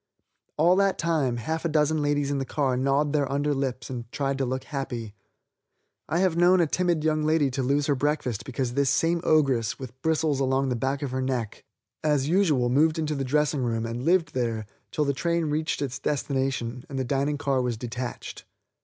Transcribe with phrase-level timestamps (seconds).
[0.57, 4.11] All that time half a dozen ladies in the car gnawed their under lips and
[4.11, 5.13] tried to look happy.
[6.09, 9.77] I have known a timid young lady to lose her breakfast because this same ogress,
[9.77, 11.63] with bristles along the back of her neck,
[12.03, 15.99] as usual moved into the dressing room and lived there till the train reached its
[15.99, 18.43] destination and the dining car was detached.